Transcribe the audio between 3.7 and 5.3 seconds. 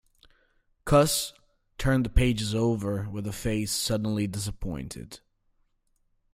suddenly disappointed.